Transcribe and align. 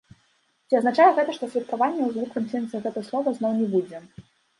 Ці 0.69 0.77
азначае 0.77 1.05
гэта, 1.19 1.35
што 1.37 1.49
святкавання 1.51 2.01
ў 2.05 2.09
звыклым 2.15 2.47
сэнсе 2.53 2.81
гэта 2.87 3.05
слова 3.11 3.35
зноў 3.37 3.53
не 3.61 3.69
будзе? 3.75 4.01